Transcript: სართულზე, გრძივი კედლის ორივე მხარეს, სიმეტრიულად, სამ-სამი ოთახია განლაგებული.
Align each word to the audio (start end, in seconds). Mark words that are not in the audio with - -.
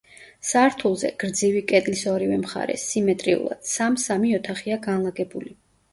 სართულზე, 0.51 1.11
გრძივი 1.23 1.61
კედლის 1.73 2.01
ორივე 2.13 2.39
მხარეს, 2.45 2.85
სიმეტრიულად, 2.95 3.69
სამ-სამი 3.75 4.37
ოთახია 4.39 4.83
განლაგებული. 4.91 5.55